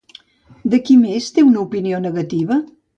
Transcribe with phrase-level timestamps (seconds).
[0.75, 2.63] De qui més té una opinió negativa?